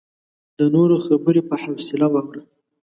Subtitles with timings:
[0.57, 2.41] د نورو خبرې په حوصله واوره.